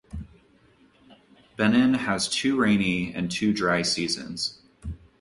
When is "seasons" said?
3.83-4.59